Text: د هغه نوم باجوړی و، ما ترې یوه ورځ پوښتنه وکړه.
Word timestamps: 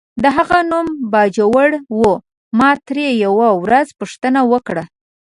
د 0.23 0.25
هغه 0.37 0.59
نوم 0.71 0.87
باجوړی 1.11 1.79
و، 1.99 2.01
ما 2.59 2.71
ترې 2.87 3.07
یوه 3.25 3.49
ورځ 3.63 3.87
پوښتنه 3.99 4.39
وکړه. 4.51 4.83